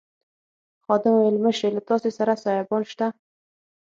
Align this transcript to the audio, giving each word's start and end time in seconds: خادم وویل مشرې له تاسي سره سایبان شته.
خادم 0.83 1.13
وویل 1.15 1.37
مشرې 1.45 1.69
له 1.75 1.81
تاسي 1.89 2.11
سره 2.17 2.33
سایبان 2.43 2.83
شته. 2.91 3.07